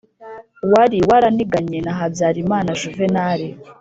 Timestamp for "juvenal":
2.81-3.39